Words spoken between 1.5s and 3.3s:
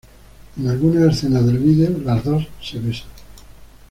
vídeo las dos se besan.